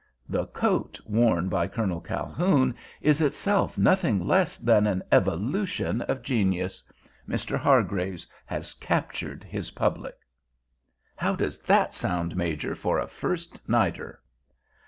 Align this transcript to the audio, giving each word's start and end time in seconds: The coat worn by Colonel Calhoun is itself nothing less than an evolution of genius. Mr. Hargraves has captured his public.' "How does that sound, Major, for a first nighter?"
The 0.27 0.47
coat 0.47 0.99
worn 1.05 1.47
by 1.47 1.67
Colonel 1.67 2.01
Calhoun 2.01 2.73
is 3.01 3.21
itself 3.21 3.77
nothing 3.77 4.25
less 4.27 4.57
than 4.57 4.87
an 4.87 5.03
evolution 5.11 6.01
of 6.01 6.23
genius. 6.23 6.81
Mr. 7.29 7.55
Hargraves 7.55 8.25
has 8.47 8.73
captured 8.73 9.43
his 9.43 9.69
public.' 9.69 10.17
"How 11.15 11.35
does 11.35 11.59
that 11.59 11.93
sound, 11.93 12.35
Major, 12.35 12.73
for 12.73 12.97
a 12.97 13.05
first 13.05 13.69
nighter?" 13.69 14.19